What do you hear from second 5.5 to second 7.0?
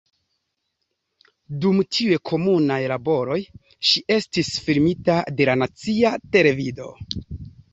la nacia televido.